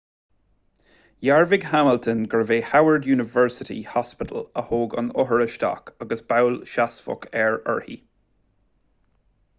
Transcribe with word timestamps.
dhearbhaigh 1.25 1.67
hamilton 1.73 2.23
gurbh 2.31 2.53
é 2.55 2.59
howard 2.69 3.05
university 3.15 3.77
hospital 3.91 4.43
a 4.63 4.65
thóg 4.71 4.97
an 5.03 5.13
othar 5.25 5.45
isteach 5.47 5.95
agus 6.07 6.27
bail 6.33 6.53
sheasmhach 6.75 7.29
air/uirthi 7.45 8.03